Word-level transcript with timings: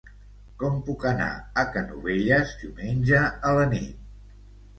Com 0.61 0.77
puc 0.87 1.03
anar 1.09 1.27
a 1.63 1.65
Canovelles 1.75 2.55
diumenge 2.63 3.21
a 3.51 3.53
la 3.59 3.69
nit? 3.77 4.11